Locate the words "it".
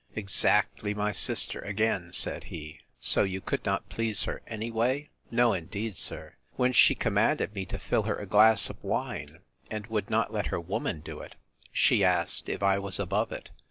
11.19-11.35, 13.31-13.51